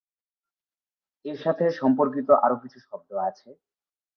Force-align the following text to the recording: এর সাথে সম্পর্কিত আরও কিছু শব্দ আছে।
এর 1.25 1.37
সাথে 1.43 1.65
সম্পর্কিত 1.79 2.29
আরও 2.45 2.55
কিছু 2.63 2.77
শব্দ 2.87 3.09
আছে। 3.27 3.49